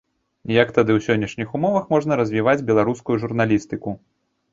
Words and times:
Як 0.53 0.69
тады 0.77 0.91
ў 0.95 0.99
сённяшніх 1.07 1.53
умовах 1.59 1.83
можна 1.93 2.17
развіваць 2.21 2.65
беларускую 2.71 3.17
журналістыку? 3.25 3.95